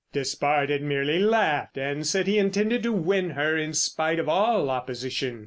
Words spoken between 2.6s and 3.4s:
to win